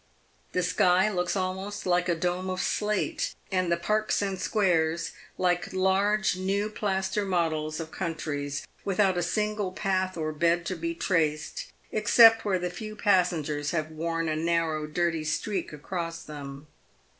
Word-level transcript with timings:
The 0.53 0.63
sky 0.63 1.09
looks 1.11 1.35
almost 1.35 1.85
like 1.85 2.09
a 2.09 2.15
dome 2.15 2.49
of 2.49 2.59
slate, 2.59 3.35
and 3.51 3.71
the 3.71 3.77
parks 3.77 4.19
and 4.23 4.41
squares 4.41 5.11
like 5.37 5.73
large 5.73 6.35
new 6.35 6.69
plaster 6.71 7.23
models 7.23 7.79
of 7.79 7.91
countries 7.91 8.65
without 8.83 9.15
a 9.15 9.21
single 9.21 9.71
path 9.71 10.17
or 10.17 10.31
bed 10.31 10.65
to 10.65 10.75
be 10.75 10.95
traced, 10.95 11.71
except 11.91 12.43
where 12.45 12.57
the 12.57 12.71
few 12.71 12.95
passengers 12.95 13.69
have 13.69 13.91
worn 13.91 14.27
a 14.27 14.35
narrow 14.35 14.87
dirty 14.87 15.23
streak 15.23 15.71
across 15.71 16.23
them. 16.23 16.65